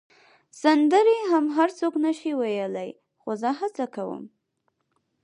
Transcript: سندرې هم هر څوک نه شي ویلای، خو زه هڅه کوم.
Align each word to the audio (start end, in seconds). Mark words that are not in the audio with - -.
سندرې 0.61 1.17
هم 1.31 1.45
هر 1.57 1.69
څوک 1.79 1.93
نه 2.05 2.11
شي 2.19 2.31
ویلای، 2.39 2.89
خو 3.21 3.31
زه 3.41 3.49
هڅه 3.59 3.85
کوم. 3.95 4.23